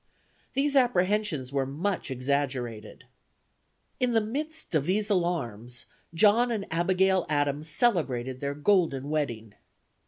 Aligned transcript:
These 0.55 0.75
apprehensions 0.75 1.53
were 1.53 1.67
much 1.67 2.09
exaggerated." 2.09 3.03
In 3.99 4.13
the 4.13 4.19
midst 4.19 4.73
of 4.73 4.85
these 4.87 5.11
alarms, 5.11 5.85
John 6.15 6.49
and 6.51 6.65
Abigail 6.71 7.23
Adams 7.29 7.69
celebrated 7.69 8.39
their 8.39 8.55
golden 8.55 9.11
wedding. 9.11 9.53